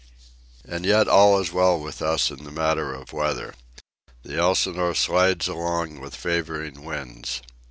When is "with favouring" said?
5.99-6.83